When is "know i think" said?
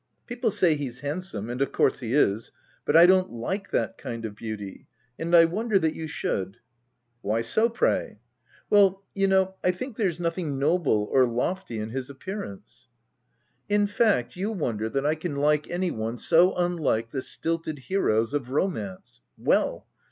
9.27-9.97